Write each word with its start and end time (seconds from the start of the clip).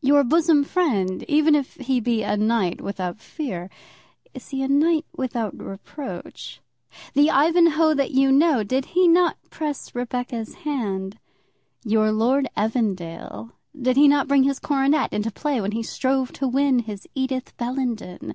Your 0.00 0.24
bosom 0.24 0.64
friend, 0.64 1.22
even 1.28 1.54
if 1.54 1.74
he 1.74 2.00
be 2.00 2.22
a 2.22 2.34
knight 2.34 2.80
without 2.80 3.20
fear, 3.20 3.68
is 4.32 4.48
he 4.48 4.62
a 4.62 4.68
knight 4.68 5.04
without 5.14 5.52
reproach? 5.62 6.62
The 7.12 7.28
Ivanhoe 7.30 7.92
that 7.92 8.12
you 8.12 8.32
know, 8.32 8.64
did 8.64 8.86
he 8.96 9.06
not 9.06 9.36
press 9.50 9.94
Rebecca's 9.94 10.54
hand? 10.64 11.18
Your 11.84 12.10
Lord 12.10 12.48
Evandale, 12.56 13.52
did 13.78 13.98
he 13.98 14.08
not 14.08 14.28
bring 14.28 14.44
his 14.44 14.58
coronet 14.60 15.12
into 15.12 15.30
play 15.30 15.60
when 15.60 15.72
he 15.72 15.82
strove 15.82 16.32
to 16.32 16.48
win 16.48 16.78
his 16.78 17.06
Edith 17.14 17.54
Bellenden? 17.58 18.34